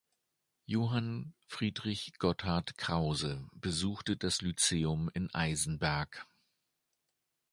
[0.65, 6.25] Johann Friedrich Gotthard Krause besuchte das Lyzeum in Eisenberg.